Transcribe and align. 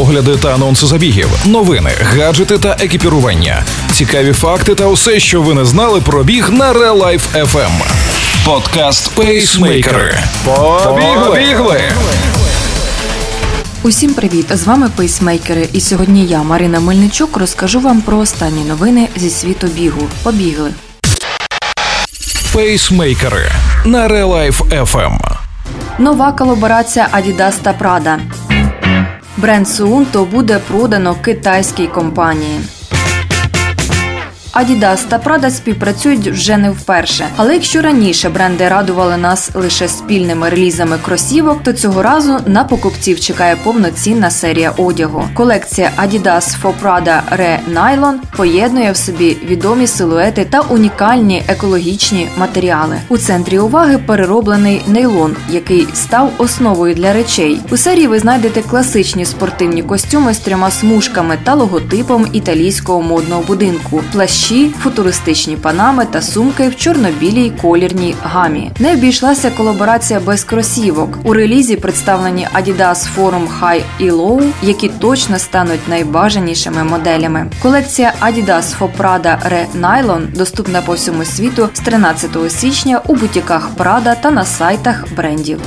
огляди 0.00 0.36
та 0.36 0.54
анонси 0.54 0.86
забігів, 0.86 1.28
новини, 1.44 1.90
гаджети 2.00 2.58
та 2.58 2.76
екіпірування, 2.80 3.62
цікаві 3.92 4.32
факти 4.32 4.74
та 4.74 4.86
усе, 4.86 5.20
що 5.20 5.42
ви 5.42 5.54
не 5.54 5.64
знали 5.64 6.00
про 6.00 6.24
біг 6.24 6.50
на 6.50 6.72
Real 6.72 7.02
Life 7.02 7.44
FM. 7.52 7.70
Подкаст 8.44 9.14
Пейсмейкери. 9.14 10.18
Побігли! 10.44 11.80
Усім 13.82 14.14
привіт! 14.14 14.46
З 14.50 14.64
вами 14.64 14.90
пейсмейкери. 14.96 15.68
І 15.72 15.80
сьогодні 15.80 16.26
я, 16.26 16.42
Марина 16.42 16.80
Мельничук, 16.80 17.36
розкажу 17.36 17.80
вам 17.80 18.00
про 18.00 18.18
останні 18.18 18.64
новини 18.64 19.08
зі 19.16 19.30
світу 19.30 19.66
бігу. 19.66 20.08
Побігли! 20.22 20.70
Пейсмейкери 22.52 23.50
на 23.84 24.08
Real 24.08 24.28
Life 24.28 24.84
FM. 24.84 25.18
Нова 25.98 26.32
колаборація 26.32 27.08
Adidas 27.12 27.54
та 27.62 27.72
Prada. 27.72 28.18
Бренд 29.36 29.68
Суунто 29.68 30.24
буде 30.24 30.58
продано 30.58 31.14
китайській 31.22 31.86
компанії. 31.86 32.60
Adidas 34.54 35.04
та 35.08 35.18
Prada 35.18 35.50
співпрацюють 35.50 36.28
вже 36.28 36.56
не 36.56 36.70
вперше. 36.70 37.26
Але 37.36 37.54
якщо 37.54 37.82
раніше 37.82 38.28
бренди 38.28 38.68
радували 38.68 39.16
нас 39.16 39.50
лише 39.54 39.88
спільними 39.88 40.48
релізами 40.48 40.98
кросівок, 41.04 41.62
то 41.62 41.72
цього 41.72 42.02
разу 42.02 42.38
на 42.46 42.64
покупців 42.64 43.20
чекає 43.20 43.56
повноцінна 43.56 44.30
серія 44.30 44.70
одягу. 44.70 45.24
Колекція 45.34 45.90
Adidas 46.02 46.62
for 46.62 46.72
Prada 46.82 47.20
Re 47.38 47.58
Nylon 47.74 48.14
поєднує 48.36 48.92
в 48.92 48.96
собі 48.96 49.36
відомі 49.44 49.86
силуети 49.86 50.44
та 50.44 50.60
унікальні 50.60 51.42
екологічні 51.48 52.28
матеріали. 52.36 52.96
У 53.08 53.18
центрі 53.18 53.58
уваги 53.58 53.98
перероблений 53.98 54.82
нейлон, 54.86 55.36
який 55.50 55.86
став 55.94 56.32
основою 56.38 56.94
для 56.94 57.12
речей. 57.12 57.60
У 57.70 57.76
серії 57.76 58.06
ви 58.06 58.18
знайдете 58.18 58.62
класичні 58.62 59.24
спортивні 59.24 59.82
костюми 59.82 60.34
з 60.34 60.38
трьома 60.38 60.70
смужками 60.70 61.38
та 61.44 61.54
логотипом 61.54 62.26
італійського 62.32 63.02
модного 63.02 63.42
будинку. 63.42 64.02
Плащі 64.12 64.43
плащі, 64.44 64.68
футуристичні 64.68 65.56
панами 65.56 66.06
та 66.06 66.22
сумки 66.22 66.68
в 66.68 66.76
чорно-білій 66.76 67.52
колірній 67.62 68.14
гамі. 68.22 68.70
Не 68.78 68.92
обійшлася 68.92 69.50
колаборація 69.50 70.20
без 70.20 70.44
кросівок. 70.44 71.18
У 71.24 71.32
релізі 71.32 71.76
представлені 71.76 72.48
Adidas 72.54 73.08
Forum 73.16 73.48
High 73.60 73.82
і 73.98 74.10
Low, 74.10 74.50
які 74.62 74.88
точно 74.88 75.38
стануть 75.38 75.88
найбажанішими 75.88 76.84
моделями. 76.84 77.46
Колекція 77.62 78.12
Adidas 78.22 78.78
for 78.78 78.88
Prada 78.98 79.52
Re 79.52 79.66
Nylon 79.80 80.36
доступна 80.36 80.82
по 80.82 80.92
всьому 80.92 81.24
світу 81.24 81.68
з 81.74 81.80
13 81.80 82.30
січня 82.48 83.00
у 83.06 83.14
бутіках 83.14 83.70
Prada 83.78 84.20
та 84.22 84.30
на 84.30 84.44
сайтах 84.44 85.04
брендів. 85.16 85.60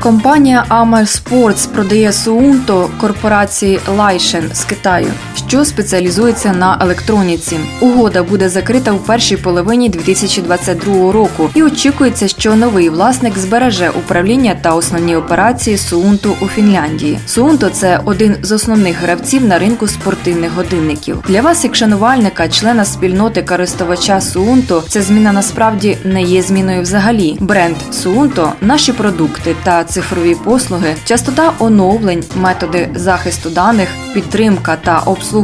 Компанія 0.00 0.64
Amer 0.70 1.06
Sports 1.06 1.68
продає 1.68 2.10
Suunto 2.10 2.88
корпорації 3.00 3.80
Лайшен 3.96 4.50
з 4.52 4.64
Китаю, 4.64 5.10
що 5.48 5.64
спеціалізується 5.64 6.52
на 6.52 6.78
електроніці. 6.80 7.60
Угода 7.80 8.22
буде 8.22 8.48
закрита 8.48 8.92
у 8.92 8.98
першій 8.98 9.36
половині 9.36 9.88
2022 9.88 11.12
року, 11.12 11.50
і 11.54 11.62
очікується, 11.62 12.28
що 12.28 12.56
новий 12.56 12.88
власник 12.88 13.38
збереже 13.38 13.90
управління 13.90 14.56
та 14.62 14.74
основні 14.74 15.16
операції 15.16 15.76
Suunto 15.76 16.32
у 16.40 16.48
Фінляндії. 16.48 17.18
Suunto– 17.28 17.70
це 17.72 18.00
один 18.04 18.36
з 18.42 18.52
основних 18.52 18.96
гравців 18.96 19.44
на 19.44 19.58
ринку 19.58 19.88
спортивних 19.88 20.52
годинників. 20.52 21.18
Для 21.28 21.40
вас, 21.40 21.64
як 21.64 21.74
шанувальника, 21.74 22.48
члена 22.48 22.84
спільноти 22.84 23.42
користувача 23.42 24.18
Suunto, 24.18 24.82
ця 24.88 25.02
зміна 25.02 25.32
насправді 25.32 25.98
не 26.04 26.22
є 26.22 26.42
зміною 26.42 26.82
взагалі. 26.82 27.36
Бренд 27.40 27.76
Suunto– 27.92 28.52
наші 28.60 28.92
продукти 28.92 29.54
та 29.64 29.84
цифрові 29.84 30.36
послуги, 30.44 30.94
частота 31.04 31.52
оновлень, 31.58 32.24
методи 32.36 32.88
захисту 32.94 33.50
даних, 33.50 33.88
підтримка 34.14 34.76
та 34.84 34.98
обслуговування 34.98 35.37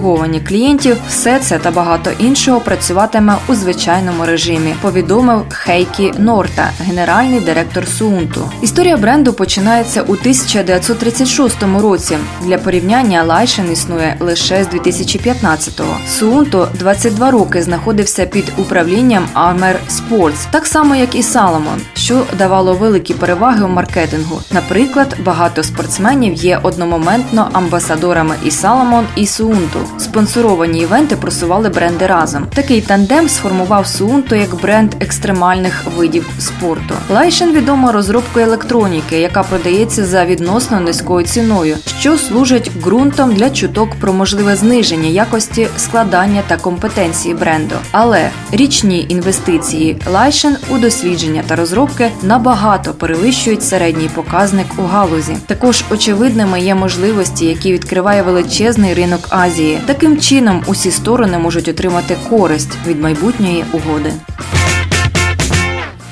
клієнтів 0.49 0.97
все 1.09 1.39
це 1.39 1.59
та 1.59 1.71
багато 1.71 2.11
іншого 2.19 2.61
працюватиме 2.61 3.37
у 3.49 3.55
звичайному 3.55 4.27
режимі. 4.27 4.75
Повідомив 4.83 5.45
Хейккі 5.49 6.13
Норта, 6.19 6.71
генеральний 6.81 7.41
директор 7.41 7.87
Suunto. 7.89 8.51
Історія 8.63 8.97
бренду 8.97 9.33
починається 9.33 10.03
у 10.03 10.13
1936 10.13 11.63
році. 11.63 12.17
Для 12.43 12.59
порівняння 12.59 13.23
Liesheng 13.23 13.73
існує 13.73 14.17
лише 14.21 14.65
з 14.65 14.69
2015-го. 14.69 15.97
Suunto 16.09 16.69
22 16.79 17.31
роки 17.31 17.63
знаходився 17.63 18.27
під 18.27 18.53
управлінням 18.59 19.27
Amer 19.35 19.75
Sports, 19.91 20.47
так 20.51 20.67
само 20.67 20.97
як 20.97 21.15
і 21.15 21.21
Salomon, 21.21 21.79
що 22.05 22.23
давало 22.39 22.75
великі 22.75 23.15
переваги 23.15 23.65
у 23.65 23.69
маркетингу. 23.69 24.41
Наприклад, 24.51 25.17
багато 25.25 25.63
спортсменів 25.63 26.35
є 26.35 26.61
одномоментно 26.63 27.49
амбасадорами 27.53 28.35
і 28.45 28.51
Salomon 28.51 29.07
і 29.17 29.27
Suunto. 29.27 29.79
Спонсоровані 29.99 30.81
івенти 30.81 31.17
просували 31.17 31.69
бренди 31.69 32.07
разом. 32.07 32.47
Такий 32.55 32.81
тандем 32.81 33.29
сформував 33.29 33.87
Suunto 33.87 34.35
як 34.35 34.55
бренд 34.55 34.95
екстремальних 35.01 35.85
видів 35.97 36.27
спорту. 36.39 36.95
Liesheng 37.11 37.53
відома 37.53 37.93
розробкою 37.93 38.47
електроніки, 38.47 39.21
яка 39.21 39.43
продається 39.43 40.05
за 40.05 40.25
відносно 40.25 40.81
низькою 40.81 41.27
ціною, 41.27 41.77
що 41.99 42.19
служить 42.19 42.71
ґрунтом 42.83 43.35
для 43.35 43.51
чуток 43.51 43.89
про 44.01 44.13
можливе 44.13 44.57
зниження 44.57 45.09
якості 45.09 45.69
складання 45.77 46.43
та 46.47 46.57
компетенції 46.57 47.35
бренду. 47.35 47.75
Але 47.93 48.31
річні 48.53 49.07
інвестиції 49.09 49.97
Лайшен 50.13 50.57
у 50.71 50.79
дослідження 50.79 51.43
та 51.47 51.57
розробки 51.99 52.27
набагато 52.27 52.95
перевищують 52.95 53.65
середній 53.65 54.09
показник 54.15 54.67
у 54.79 54.83
галузі. 54.83 55.37
Також 55.47 55.85
очевидними 55.91 56.61
є 56.61 56.75
можливості, 56.75 57.47
які 57.47 57.73
відкриває 57.73 58.23
величезний 58.23 58.95
ринок 58.95 59.27
Азії. 59.31 59.81
Таким 59.87 60.21
чином 60.21 60.63
усі 60.67 60.91
сторони 60.91 61.39
можуть 61.39 61.69
отримати 61.69 62.17
користь 62.31 62.79
від 62.87 63.03
майбутньої 63.03 63.65
угоди. 63.73 64.13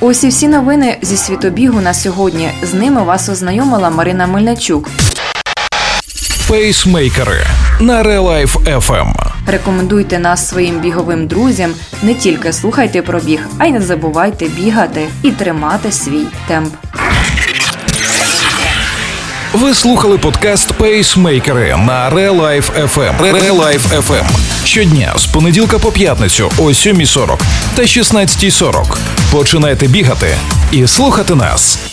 Ось 0.00 0.24
і 0.24 0.28
всі 0.28 0.48
новини 0.48 0.98
зі 1.02 1.16
світобігу 1.16 1.80
на 1.80 1.94
сьогодні. 1.94 2.50
З 2.62 2.74
ними 2.74 3.02
вас 3.02 3.28
ознайомила 3.28 3.90
Марина 3.90 4.26
Мельничук. 4.26 4.90
Пейсмейкери 6.48 7.46
на 7.80 8.02
Relife 8.02 8.56
FM. 8.56 9.31
Рекомендуйте 9.46 10.18
нас 10.18 10.48
своїм 10.48 10.80
біговим 10.80 11.26
друзям. 11.26 11.74
Не 12.02 12.14
тільки 12.14 12.52
слухайте 12.52 13.02
про 13.02 13.20
біг, 13.20 13.46
а 13.58 13.66
й 13.66 13.72
не 13.72 13.80
забувайте 13.80 14.48
бігати 14.48 15.08
і 15.22 15.30
тримати 15.30 15.92
свій 15.92 16.26
темп. 16.48 16.74
Ви 19.52 19.74
слухали 19.74 20.18
подкаст 20.18 20.72
Пейсмейкери 20.72 21.76
на 21.86 22.10
Relife 22.10 22.86
FM. 22.86 23.20
Relife 23.20 24.02
FM. 24.02 24.24
Щодня 24.64 25.12
з 25.16 25.26
понеділка 25.26 25.78
по 25.78 25.92
п'ятницю 25.92 26.52
о 26.58 26.62
7.40 26.62 27.38
та 27.74 27.82
16.40. 27.82 28.96
Починайте 29.32 29.86
бігати 29.86 30.36
і 30.70 30.86
слухати 30.86 31.34
нас. 31.34 31.91